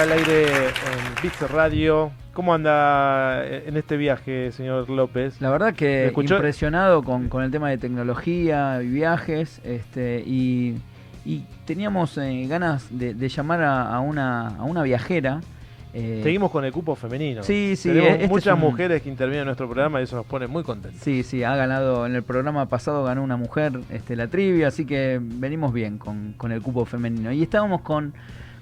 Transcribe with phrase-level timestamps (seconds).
[0.00, 2.10] al aire en Bits Radio.
[2.32, 5.38] ¿Cómo anda en este viaje, señor López?
[5.42, 10.76] La verdad que impresionado con, con, el tema de tecnología y viajes, este, y,
[11.26, 15.42] y teníamos eh, ganas de, llamar a, una, a una viajera.
[15.92, 17.42] Eh, Seguimos con el cupo femenino.
[17.42, 17.90] Sí, sí.
[17.90, 21.02] Tenemos este muchas mujeres que intervienen en nuestro programa y eso nos pone muy contentos.
[21.02, 24.86] Sí, sí, ha ganado, en el programa pasado ganó una mujer este, la trivia, así
[24.86, 27.30] que venimos bien con, con el cupo femenino.
[27.32, 28.14] Y estábamos con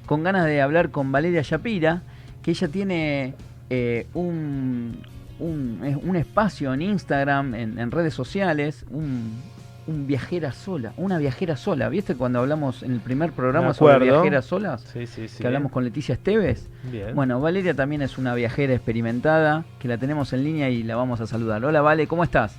[0.08, 2.00] con ganas de hablar con Valeria Shapira,
[2.42, 3.34] que ella tiene
[3.68, 5.02] eh, un,
[5.38, 9.38] un, espacio en Instagram, en, redes sociales, un,
[9.86, 11.90] viajera sola, una viajera sola.
[11.90, 14.80] ¿Viste cuando hablamos en el primer programa sobre viajeras solas?
[14.80, 15.42] Sí, sí, sí.
[15.42, 16.70] Que hablamos con Leticia Esteves.
[16.84, 17.14] Bien.
[17.14, 21.20] Bueno, Valeria también es una viajera experimentada, que la tenemos en línea y la vamos
[21.20, 21.62] a saludar.
[21.66, 22.58] Hola, Vale, ¿cómo estás?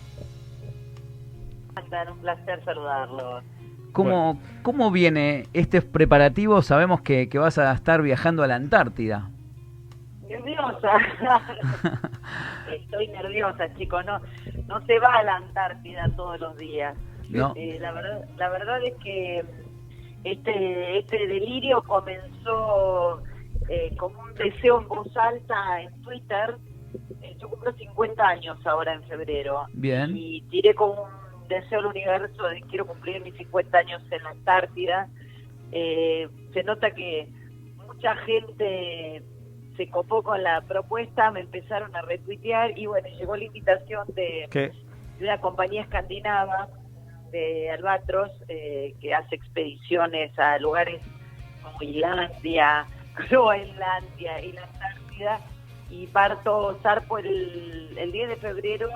[1.75, 3.41] Un placer saludarlo.
[3.91, 6.61] ¿Cómo, ¿Cómo viene este preparativo?
[6.61, 9.29] Sabemos que, que, vas a estar viajando a la Antártida.
[10.27, 10.91] Nerviosa.
[12.71, 14.05] Estoy nerviosa, chicos.
[14.05, 14.19] No,
[14.67, 16.95] no se va a la Antártida todos los días.
[17.29, 17.53] No.
[17.55, 19.43] Eh, la, verdad, la verdad es que
[20.23, 23.21] este, este delirio comenzó
[23.69, 26.57] eh, como un deseo en voz alta en Twitter.
[27.21, 29.65] Eh, yo cumplo 50 años ahora en febrero.
[29.73, 30.15] Bien.
[30.15, 34.29] Y tiré como un deseo al universo de quiero cumplir mis 50 años en la
[34.29, 35.09] Antártida.
[35.71, 37.27] Eh, se nota que
[37.85, 39.23] mucha gente
[39.75, 44.47] se copó con la propuesta, me empezaron a retuitear y bueno, llegó la invitación de,
[44.51, 46.69] de una compañía escandinava
[47.31, 51.01] de Albatros eh, que hace expediciones a lugares
[51.61, 52.85] como Islandia,
[53.29, 55.39] Groenlandia y la Antártida
[55.89, 58.89] y parto, zarpo el, el 10 de febrero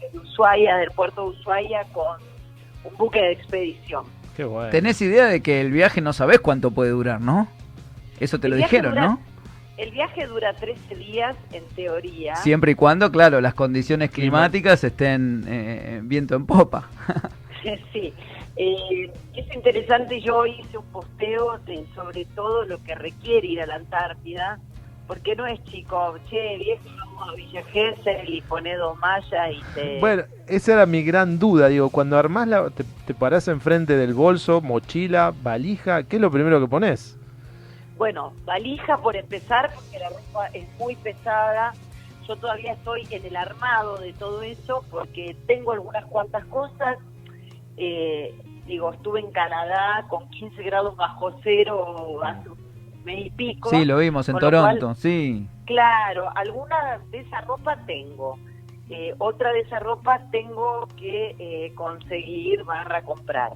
[0.00, 2.18] en Ushuaia, del puerto de Ushuaia, con
[2.84, 4.04] un buque de expedición.
[4.36, 7.46] Qué Tenés idea de que el viaje no sabés cuánto puede durar, ¿no?
[8.18, 9.20] Eso te lo dijeron, ¿no?
[9.76, 12.36] El viaje dura 13 días en teoría.
[12.36, 16.88] Siempre y cuando, claro, las condiciones climáticas estén eh, viento en popa.
[17.92, 18.12] sí.
[18.56, 23.66] Eh, es interesante, yo hice un posteo de, sobre todo lo que requiere ir a
[23.66, 24.60] la Antártida,
[25.06, 29.62] porque no es chico, che, viejo, vamos a Villa Gesell y pone dos mallas y
[29.74, 30.00] te...
[30.00, 34.14] Bueno, esa era mi gran duda, digo, cuando armás la, te, te parás enfrente del
[34.14, 37.18] bolso, mochila, valija, ¿qué es lo primero que pones?
[37.96, 41.72] Bueno, valija por empezar, porque la ropa es muy pesada,
[42.26, 46.98] yo todavía estoy en el armado de todo eso, porque tengo algunas cuantas cosas,
[47.76, 48.34] eh,
[48.66, 52.48] digo, estuve en Canadá con 15 grados bajo cero hace
[53.04, 53.70] mes y pico.
[53.70, 55.46] Sí, lo vimos en Toronto, sí.
[55.66, 58.38] Claro, alguna de esa ropa tengo.
[58.90, 63.52] Eh, otra de esa ropa tengo que eh, conseguir barra comprar.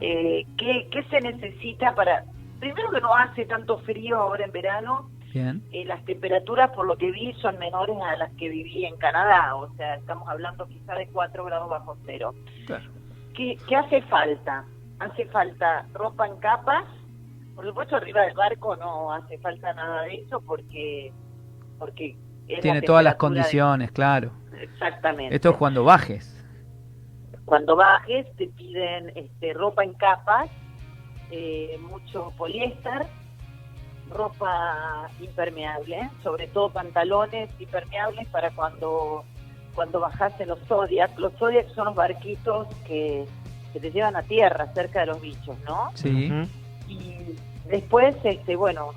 [0.00, 2.24] eh, ¿qué, ¿Qué se necesita para...?
[2.58, 5.10] Primero que no hace tanto frío ahora en verano.
[5.32, 5.62] Bien.
[5.70, 9.54] Eh, las temperaturas, por lo que vi, son menores a las que viví en Canadá.
[9.56, 12.34] O sea, estamos hablando quizá de 4 grados bajo cero.
[12.66, 12.84] Claro.
[13.34, 14.64] ¿Qué, ¿Qué hace falta?
[14.98, 16.84] Hace falta ropa en capas,
[17.56, 21.10] por supuesto, arriba del barco no hace falta nada de eso porque
[21.78, 22.16] porque
[22.60, 24.30] tiene todas las condiciones, claro.
[24.60, 25.34] Exactamente.
[25.34, 26.32] Esto es cuando bajes.
[27.46, 30.50] Cuando bajes te piden este, ropa en capas,
[31.30, 33.06] eh, mucho poliéster,
[34.10, 39.24] ropa impermeable, sobre todo pantalones impermeables para cuando
[39.74, 41.18] cuando bajas en los Zodiac.
[41.18, 43.26] Los Zodiac son los barquitos que,
[43.72, 45.90] que te llevan a tierra cerca de los bichos, ¿no?
[45.94, 46.30] Sí.
[46.88, 47.36] Y
[47.68, 48.92] después, este, bueno,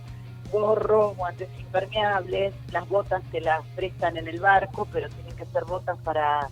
[0.51, 5.65] gorro, guantes impermeables, las botas te las prestan en el barco, pero tienen que ser
[5.65, 6.49] botas para,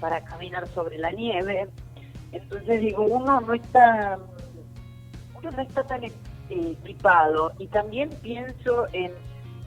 [0.00, 1.68] para caminar sobre la nieve.
[2.32, 4.18] Entonces digo, uno no está,
[5.38, 6.02] uno no está tan
[6.50, 9.12] equipado y también pienso en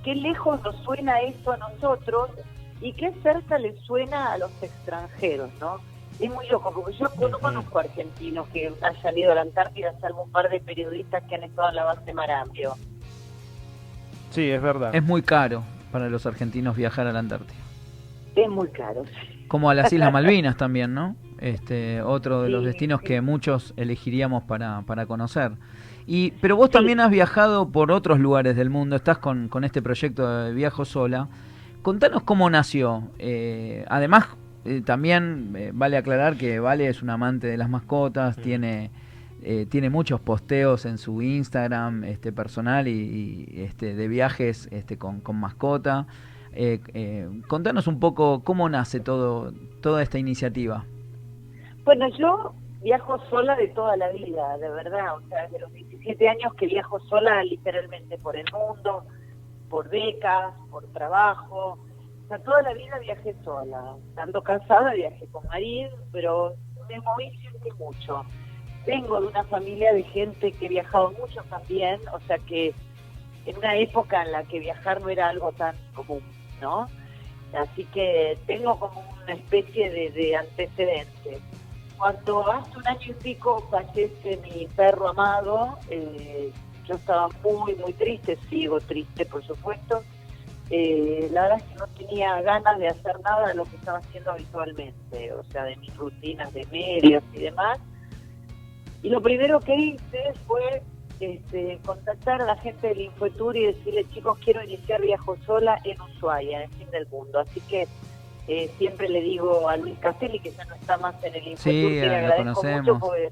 [0.03, 2.30] qué lejos nos suena esto a nosotros
[2.81, 5.80] y qué cerca le suena a los extranjeros, ¿no?
[6.19, 10.24] Es muy loco, porque yo no conozco argentinos que hayan ido a la Antártida, salvo
[10.24, 12.74] un par de periodistas que han estado en la base Marambio.
[14.31, 14.96] Sí, es verdad.
[14.96, 17.60] Es muy caro para los argentinos viajar a la Antártida.
[18.36, 19.04] Es muy caro.
[19.48, 21.16] Como a las Islas Malvinas también, ¿no?
[21.40, 25.52] Este, otro de los destinos que muchos elegiríamos para, para conocer.
[26.08, 29.81] Y, pero vos también has viajado por otros lugares del mundo, estás con, con este
[29.81, 31.28] proyecto de Viajo Sola.
[31.84, 33.04] Contanos cómo nació.
[33.20, 34.28] Eh, además,
[34.68, 38.92] eh, también eh, vale aclarar que Vale es un amante de las mascotas, tiene,
[39.42, 45.22] eh, tiene muchos posteos en su Instagram este, personal y, este, de viajes este, con,
[45.22, 46.06] con mascota.
[47.48, 50.86] contanos un poco cómo nace todo, toda esta iniciativa.
[51.84, 55.16] Bueno, yo viajo sola de toda la vida, de verdad.
[55.16, 59.06] O sea, desde los 17 años que viajo sola literalmente por el mundo
[59.70, 61.78] por becas, por trabajo.
[62.27, 63.95] O sea, toda la vida viajé sola.
[64.09, 66.56] Estando casada viajé con marido, pero
[66.89, 68.25] me moví siempre mucho.
[68.85, 72.74] Vengo de una familia de gente que ha viajado mucho también, o sea que
[73.45, 76.21] en una época en la que viajar no era algo tan común,
[76.62, 76.88] ¿no?
[77.53, 81.39] Así que tengo como una especie de, de antecedente.
[81.97, 86.51] Cuando hace un año y pico fallece mi perro amado, eh,
[86.85, 90.03] yo estaba muy, muy triste, sigo triste, por supuesto.
[90.69, 94.00] Eh, la verdad es que no tenía ganas de hacer nada de lo que estaba
[94.00, 97.80] haciendo habitualmente, o sea, de mis rutinas de medios y demás.
[99.02, 100.81] Y lo primero que hice fue
[101.19, 106.00] este, contactar a la gente del Infotour y decirle, chicos, quiero iniciar Viajo Sola en
[106.02, 107.40] Ushuaia, en el fin del mundo.
[107.40, 107.88] Así que
[108.48, 111.72] eh, siempre le digo a Luis Castelli, que ya no está más en el Infotour,
[111.72, 113.31] que le agradezco mucho porque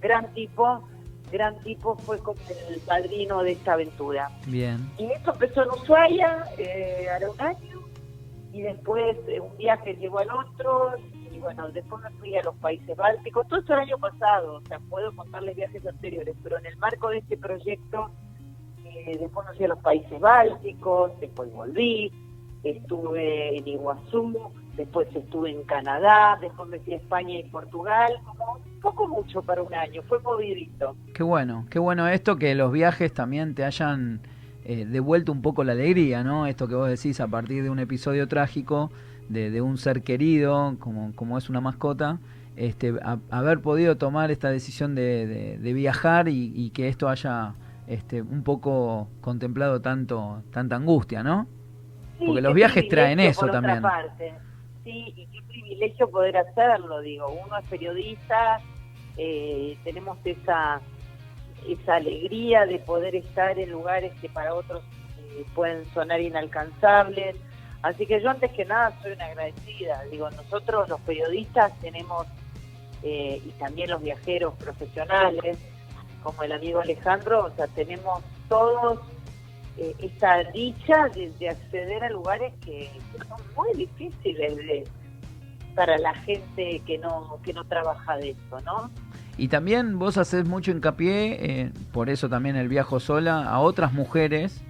[0.00, 0.88] gran tipo,
[1.32, 2.38] gran tipo, fue como
[2.68, 4.30] el padrino de esta aventura.
[4.46, 4.88] Bien.
[4.98, 7.80] Y esto empezó en Ushuaia, eh, hará un año,
[8.52, 10.94] y después eh, un viaje llegó al otro,
[11.32, 14.60] y bueno, después me fui a los países bálticos, todo eso el año pasado, o
[14.68, 18.10] sea, puedo contarles viajes anteriores, pero en el marco de este proyecto,
[18.84, 22.12] eh, después me fui a los países bálticos, después volví,
[22.62, 28.58] estuve en Iguazú, después estuve en Canadá, después me fui a España y Portugal, como
[28.80, 30.96] poco mucho para un año, fue movidito.
[31.14, 34.20] Qué bueno, qué bueno esto que los viajes también te hayan
[34.64, 36.46] eh, devuelto un poco la alegría, ¿no?
[36.46, 38.90] Esto que vos decís a partir de un episodio trágico
[39.28, 42.18] de, de un ser querido, como, como es una mascota,
[42.56, 47.08] este, a- haber podido tomar esta decisión de, de- de viajar y, y que esto
[47.08, 47.54] haya
[47.86, 51.46] este, un poco contemplado tanto tanta angustia, ¿no?
[52.18, 53.82] Sí, Porque los viajes traen eso también.
[53.82, 54.34] parte.
[54.84, 57.28] Sí, y qué privilegio poder hacerlo, digo.
[57.28, 58.60] Uno es periodista,
[59.16, 60.80] eh, tenemos esa,
[61.68, 64.82] esa alegría de poder estar en lugares que para otros
[65.18, 67.36] eh, pueden sonar inalcanzables.
[67.82, 70.02] Así que yo antes que nada soy una agradecida.
[70.10, 72.26] Digo, nosotros los periodistas tenemos,
[73.02, 75.58] eh, y también los viajeros profesionales,
[76.22, 79.00] como el amigo Alejandro, o sea, tenemos todos
[79.78, 82.90] eh, esta dicha de, de acceder a lugares que,
[83.28, 84.84] son muy difíciles de,
[85.74, 88.90] para la gente que no que no trabaja de eso, ¿no?
[89.38, 93.92] Y también vos haces mucho hincapié, eh, por eso también el viajo sola, a otras
[93.92, 94.62] mujeres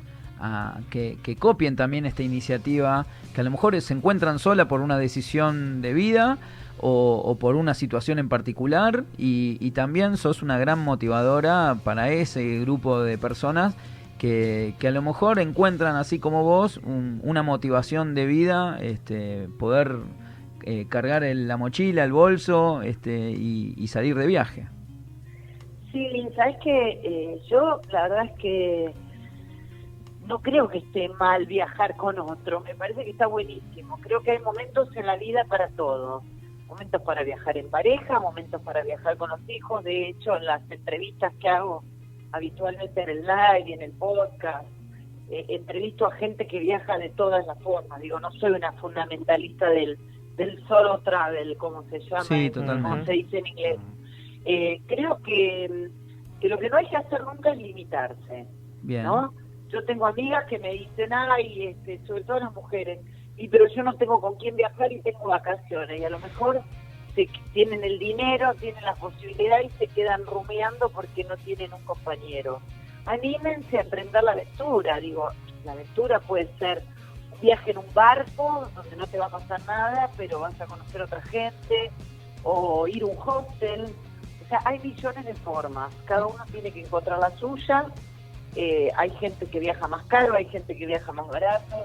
[0.91, 4.99] que, que copien también esta iniciativa, que a lo mejor se encuentran sola por una
[4.99, 6.39] decisión de vida
[6.81, 12.11] o, o por una situación en particular y, y también sos una gran motivadora para
[12.11, 13.75] ese grupo de personas
[14.23, 19.97] que, a lo mejor encuentran así como vos un- una motivación de vida, este, poder
[20.65, 24.69] eh, cargar el- la mochila, el bolso este, y, salir de viaje.
[25.91, 28.95] Sí, sabes que yo la verdad es que
[30.29, 33.99] no creo que esté mal viajar con otro, me parece que está buenísimo.
[34.03, 36.23] Creo que hay momentos en la vida para todo.
[36.69, 39.83] Momentos para viajar en pareja, momentos para viajar con los hijos.
[39.83, 41.83] De hecho, en las entrevistas que hago
[42.33, 44.67] habitualmente en el live y en el podcast,
[45.31, 48.01] eh, entrevisto a gente que viaja de todas las formas.
[48.01, 49.99] Digo, no soy una fundamentalista del,
[50.37, 53.79] del solo travel, como se llama, Sí, como se dice en inglés.
[54.45, 55.91] Eh, creo que,
[56.41, 58.47] que lo que no hay que hacer nunca es limitarse,
[58.83, 59.05] Bien.
[59.05, 59.33] ¿no?
[59.69, 62.99] Yo tengo amigas que me dicen, ay, este, sobre todo las mujeres,
[63.37, 66.61] y pero yo no tengo con quién viajar y tengo vacaciones, y a lo mejor
[67.15, 71.83] se, tienen el dinero, tienen la posibilidad y se quedan rumiando porque no tienen un
[71.85, 72.61] compañero.
[73.07, 75.29] Anímense a emprender la aventura, digo,
[75.65, 76.85] la aventura puede ser
[77.33, 80.67] un viaje en un barco donde no te va a pasar nada, pero vas a
[80.67, 81.91] conocer a otra gente,
[82.45, 83.95] o ir a un hostel,
[84.45, 87.87] o sea, hay millones de formas, cada uno tiene que encontrar la suya,
[88.55, 91.85] eh, hay gente que viaja más caro, hay gente que viaja más barato.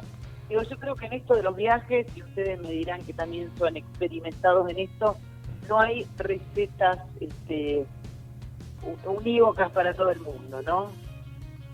[0.49, 3.49] Digo, yo creo que en esto de los viajes, y ustedes me dirán que también
[3.57, 5.17] son experimentados en esto,
[5.67, 7.85] no hay recetas este,
[9.05, 10.87] unívocas para todo el mundo, ¿no?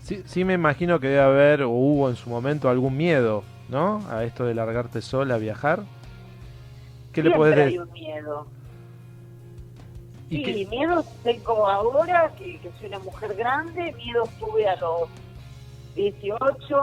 [0.02, 4.02] Sí, sí me imagino que debe haber o hubo en su momento algún miedo, ¿no?
[4.10, 5.84] A esto de largarte sola a viajar.
[7.12, 7.30] ¿Qué le
[7.62, 7.80] hay decir?
[7.80, 8.46] un miedo.
[10.30, 14.74] ¿Y Sí, qué- miedo tengo ahora, que, que soy una mujer grande, miedo tuve a
[14.76, 15.08] los
[15.94, 16.76] 18,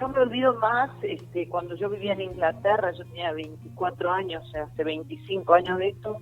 [0.00, 4.50] no me olvido más, este, cuando yo vivía en Inglaterra, yo tenía 24 años, o
[4.50, 6.16] sea, hace 25 años de esto,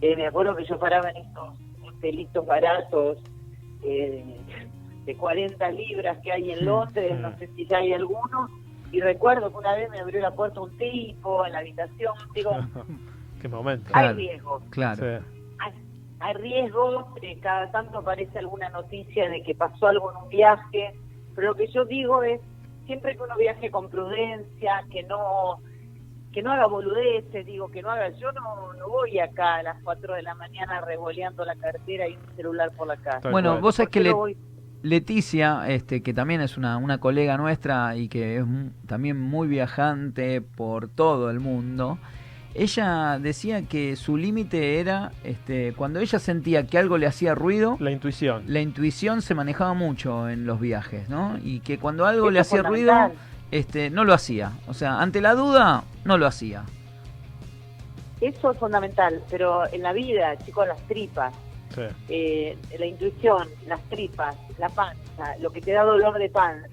[0.00, 1.48] eh, me acuerdo que yo paraba en estos
[1.86, 3.18] hotelitos baratos
[3.82, 4.36] eh,
[5.04, 8.48] de 40 libras que hay en Londres, no sé si ya hay alguno,
[8.92, 12.52] y recuerdo que una vez me abrió la puerta un tipo en la habitación, digo,
[13.42, 13.90] Qué momento.
[13.92, 14.16] hay Claro.
[14.16, 14.96] riesgo, Claro.
[15.20, 15.24] Sí.
[15.58, 15.72] hay,
[16.20, 20.94] hay riesgos, eh, cada tanto aparece alguna noticia de que pasó algo en un viaje,
[21.34, 22.40] pero lo que yo digo es,
[22.86, 25.60] siempre que uno viaje con prudencia, que no
[26.32, 29.80] que no haga boludeces, digo, que no haga, yo no, no voy acá a las
[29.84, 33.30] 4 de la mañana revoleando la cartera y mi celular por la casa.
[33.30, 34.36] bueno, vos sabés que
[34.82, 38.44] Leticia, este, que también es una, una colega nuestra y que es
[38.86, 41.98] también muy viajante por todo el mundo,
[42.54, 47.76] ella decía que su límite era este, cuando ella sentía que algo le hacía ruido.
[47.80, 48.44] La intuición.
[48.46, 51.36] La intuición se manejaba mucho en los viajes, ¿no?
[51.42, 52.94] Y que cuando algo le hacía ruido
[53.50, 54.52] este, no lo hacía.
[54.68, 56.64] O sea, ante la duda, no lo hacía.
[58.20, 61.34] Eso es fundamental, pero en la vida, chicos, las tripas,
[62.08, 66.68] eh, la intuición, las tripas, la panza, lo que te da dolor de panza,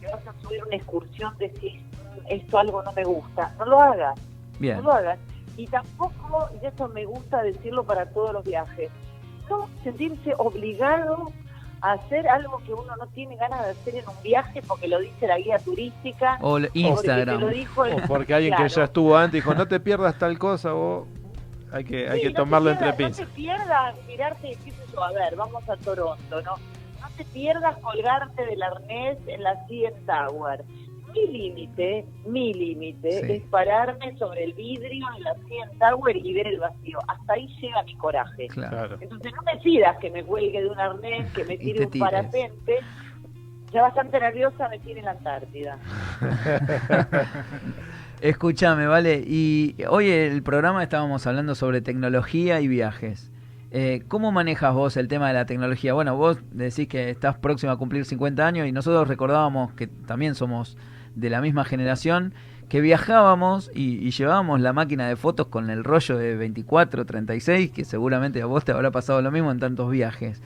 [0.00, 3.80] que vas a subir una excursión, decís, mm, esto algo no me gusta, no lo
[3.80, 4.18] hagas,
[4.58, 4.76] Bien.
[4.78, 5.18] no lo hagas.
[5.56, 8.90] Y tampoco, y eso me gusta decirlo para todos los viajes,
[9.50, 11.32] no sentirse obligado
[11.82, 15.26] hacer algo que uno no tiene ganas de hacer en un viaje porque lo dice
[15.26, 17.42] la guía turística o Instagram.
[17.42, 21.08] o porque alguien que ya estuvo antes dijo no te pierdas tal cosa o
[21.72, 25.68] hay que hay que tomarlo entre pinzas no te pierdas mirarte y a ver vamos
[25.68, 26.56] a Toronto no
[27.00, 30.64] no te pierdas colgarte del arnés en la CN Tower
[31.12, 36.46] mi límite, mi límite es pararme sobre el vidrio en la CN Tower y ver
[36.46, 36.98] el vacío.
[37.08, 38.48] Hasta ahí llega mi coraje.
[39.00, 42.78] Entonces no me pidas que me cuelgue de un arnés, que me tire un parapente.
[43.72, 45.78] Ya bastante nerviosa me tiene en la Antártida.
[48.20, 49.24] Escúchame, vale.
[49.26, 53.32] Y hoy el programa estábamos hablando sobre tecnología y viajes.
[53.74, 55.94] Eh, ¿Cómo manejas vos el tema de la tecnología?
[55.94, 60.34] Bueno, vos decís que estás próximo a cumplir 50 años y nosotros recordábamos que también
[60.34, 60.76] somos
[61.14, 62.34] de la misma generación
[62.72, 67.84] que viajábamos y, llevábamos la máquina de fotos con el rollo de 24, 36, que
[67.84, 70.42] seguramente a vos te habrá pasado lo mismo en tantos viajes.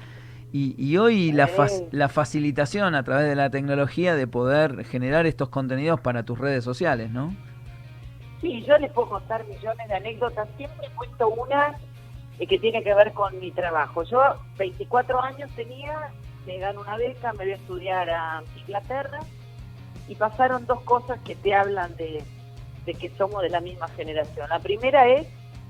[0.52, 1.48] Y, hoy la,
[1.92, 6.64] la facilitación a través de la tecnología de poder generar estos contenidos para tus redes
[6.64, 7.32] sociales, ¿no?
[8.40, 10.48] Sí, yo les puedo contar millones de anécdotas.
[10.56, 11.78] Siempre cuento una
[12.40, 14.02] eh, que tiene que ver con mi trabajo.
[14.02, 14.20] Yo
[14.58, 16.08] 24 años tenía,
[16.44, 19.20] me gano una beca, me voy a estudiar a Inglaterra
[20.08, 22.22] y pasaron dos cosas que te hablan de,
[22.84, 24.48] que somos de la misma generación.
[24.48, 25.26] La primera es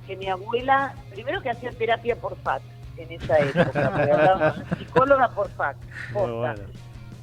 [0.06, 2.64] que mi abuela, primero que hacía terapia por fax
[2.96, 5.78] en esa época, psicóloga por fax.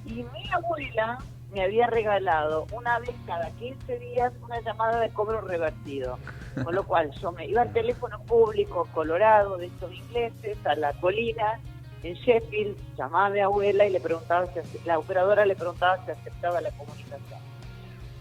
[0.05, 1.19] Y mi abuela
[1.53, 6.17] me había regalado una vez cada 15 días una llamada de cobro revertido.
[6.63, 10.93] Con lo cual yo me iba al teléfono público colorado de estos ingleses, a la
[10.93, 11.59] colina,
[12.03, 16.11] en Sheffield, llamaba a mi abuela y le preguntaba si la operadora le preguntaba si
[16.11, 17.39] aceptaba la comunicación.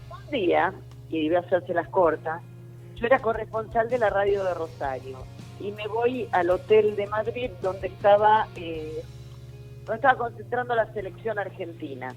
[0.09, 0.73] Un día,
[1.09, 2.41] y iba a hacerse las cortas,
[2.95, 5.17] yo era corresponsal de la radio de Rosario
[5.59, 9.03] y me voy al hotel de Madrid donde estaba, eh,
[9.85, 12.13] donde estaba concentrando la selección argentina.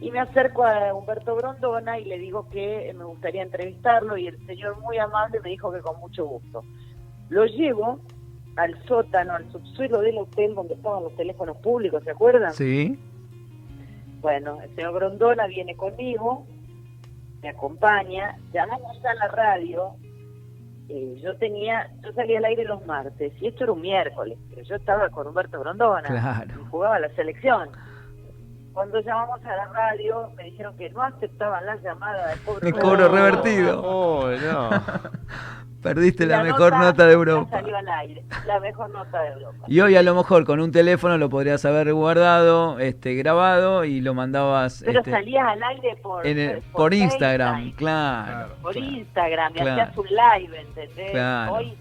[0.00, 4.46] Y me acerco a Humberto Brondona y le digo que me gustaría entrevistarlo y el
[4.46, 6.62] señor muy amable me dijo que con mucho gusto.
[7.28, 8.00] Lo llevo
[8.58, 12.52] al sótano, al subsuelo del hotel donde estaban los teléfonos públicos, ¿se acuerdan?
[12.52, 12.98] Sí.
[14.20, 16.44] Bueno, el señor Grondona viene conmigo,
[17.40, 19.94] me acompaña, llamamos a la radio.
[20.88, 24.62] Eh, yo tenía, yo salía al aire los martes y esto era un miércoles, pero
[24.62, 26.60] yo estaba con Humberto Grondona claro.
[26.60, 27.68] y jugaba la selección.
[28.72, 32.72] Cuando llamamos a la radio me dijeron que no aceptaban las llamadas de cobro, de
[32.72, 33.82] cobro revertido.
[33.84, 34.70] Oh, no.
[35.82, 37.48] Perdiste la, mejor nota, de Europa.
[37.50, 39.64] Salió al aire, la mejor nota de Europa.
[39.68, 44.00] Y hoy a lo mejor con un teléfono lo podrías haber guardado, este, grabado y
[44.00, 44.82] lo mandabas.
[44.84, 46.24] Pero este, salías al aire por,
[46.72, 48.56] por, Instagram, claro.
[48.60, 51.48] Por Instagram, y hacías un live, ¿entendés?
[51.48, 51.78] Hoy,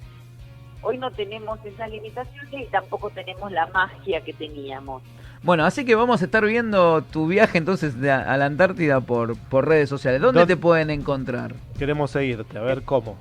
[0.83, 5.01] hoy no tenemos esas limitaciones y tampoco tenemos la magia que teníamos.
[5.41, 9.67] Bueno, así que vamos a estar viendo tu viaje entonces a la Antártida por, por
[9.67, 10.21] redes sociales.
[10.21, 11.55] ¿Dónde te pueden encontrar?
[11.79, 13.17] Queremos seguirte, a ver cómo.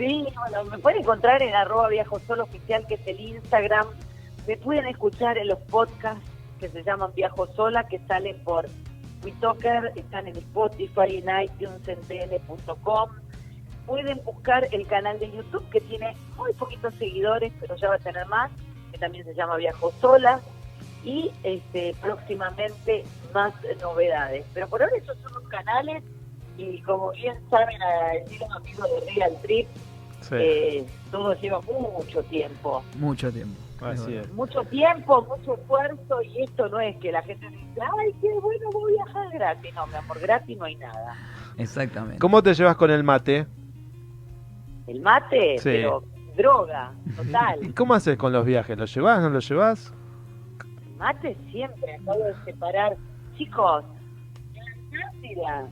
[0.00, 3.86] Sí, bueno, me pueden encontrar en arroba viajo solo oficial, que es el Instagram.
[4.48, 6.24] Me pueden escuchar en los podcasts
[6.58, 8.66] que se llaman Viajo Sola, que salen por
[9.22, 12.40] WeTalker, están en Spotify, en iTunes, en.
[13.84, 17.98] Pueden buscar el canal de YouTube, que tiene muy poquitos seguidores, pero ya va a
[17.98, 18.50] tener más,
[18.92, 20.40] que también se llama Viajo Sola.
[21.04, 23.04] Y este, próximamente
[23.34, 23.52] más
[23.82, 24.46] novedades.
[24.54, 26.02] Pero por ahora esos son los canales
[26.56, 29.68] y como bien saben, a decir los amigos de Real Trip,
[30.32, 32.82] eh, todo lleva mucho tiempo.
[32.96, 33.56] Mucho tiempo.
[34.34, 38.70] Mucho tiempo, mucho esfuerzo y esto no es que la gente dice, ay, qué bueno,
[38.72, 39.74] voy a viajar gratis.
[39.74, 41.16] No, mi amor, gratis no hay nada.
[41.56, 42.18] Exactamente.
[42.18, 43.46] ¿Cómo te llevas con el mate?
[44.86, 46.02] El mate, pero
[46.36, 47.58] droga, total.
[47.62, 48.76] ¿Y cómo haces con los viajes?
[48.76, 49.94] ¿Lo llevas, no lo llevas?
[50.86, 52.96] El mate siempre, acabo de separar.
[53.38, 53.84] Chicos,
[54.92, 55.68] Antártida.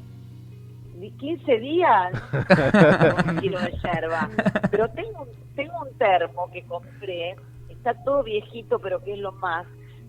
[0.99, 2.13] Ni 15 días.
[3.29, 4.29] un kilo de yerba.
[4.71, 7.37] Pero tengo, un- tengo un termo que compré,
[7.69, 9.67] está todo viejito, pero que es lo más.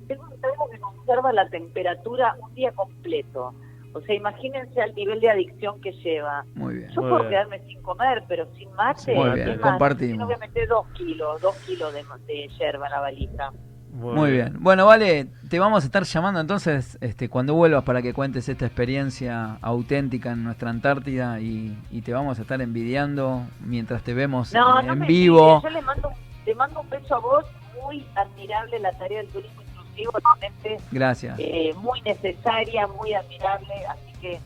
[0.07, 3.53] Tengo un termo que conserva la temperatura un día completo.
[3.93, 6.43] O sea, imagínense al nivel de adicción que lleva.
[6.55, 6.89] Muy bien.
[6.91, 7.29] Yo Muy puedo bien.
[7.31, 9.15] quedarme sin comer, pero sin mate.
[9.15, 9.71] Muy ¿qué bien, más?
[9.71, 10.17] compartimos.
[10.27, 13.51] Tengo que meter dos kilos, dos kilos de, de yerba en la valija.
[13.91, 14.57] Muy bien.
[14.59, 18.65] Bueno, vale, te vamos a estar llamando entonces este, cuando vuelvas para que cuentes esta
[18.65, 24.53] experiencia auténtica en nuestra Antártida y, y te vamos a estar envidiando mientras te vemos
[24.53, 25.61] No, en, no en me vivo.
[25.63, 26.09] Yo le mando,
[26.45, 27.45] te mando un beso a vos.
[27.83, 31.35] Muy admirable la tarea del turismo inclusivo, realmente Gracias.
[31.39, 33.73] eh, muy necesaria, muy admirable.
[33.89, 34.39] Así que,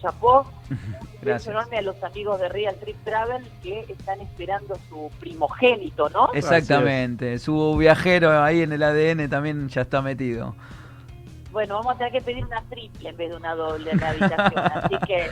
[0.00, 0.46] chapó.
[0.70, 0.78] Un
[1.26, 6.30] beso enorme a los amigos de Real Trip Travel que están esperando su primogénito, ¿no?
[6.32, 7.38] Exactamente.
[7.38, 10.54] Su viajero ahí en el ADN también ya está metido.
[11.52, 14.10] Bueno, vamos a tener que pedir una triple en vez de una doble en la
[14.10, 14.58] habitación.
[14.74, 15.30] así que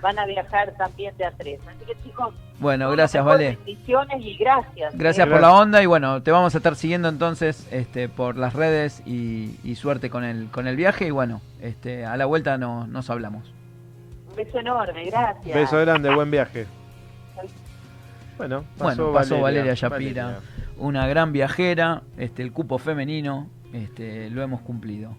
[0.00, 1.60] van a viajar también de a tres.
[1.68, 3.56] Así que, chicos, Bueno, gracias, Vale.
[3.64, 4.96] Bendiciones y gracias.
[4.96, 5.30] Gracias ¿eh?
[5.30, 9.02] por la onda y bueno, te vamos a estar siguiendo entonces este, por las redes
[9.06, 12.86] y, y suerte con el, con el viaje y bueno, este, a la vuelta no-
[12.86, 13.52] nos hablamos.
[14.38, 15.52] Beso enorme, gracias.
[15.52, 16.66] Beso grande, buen viaje.
[18.36, 20.24] Bueno, pasó, Bueno, pasó Valeria Valeria.
[20.24, 20.40] Valeria.
[20.76, 25.16] Una gran viajera, este, el cupo femenino, este, lo hemos cumplido.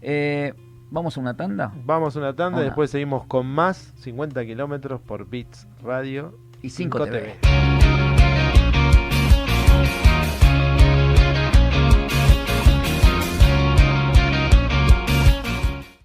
[0.00, 0.54] Eh,
[0.90, 1.70] ¿Vamos a una tanda?
[1.84, 6.70] Vamos a una tanda y después seguimos con más 50 kilómetros por Beats Radio Y
[6.70, 7.36] 5 TV.
[7.42, 7.71] TV.